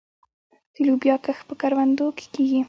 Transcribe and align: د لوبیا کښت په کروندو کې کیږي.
د 0.73 0.75
لوبیا 0.87 1.15
کښت 1.25 1.43
په 1.47 1.53
کروندو 1.61 2.07
کې 2.17 2.25
کیږي. 2.33 2.59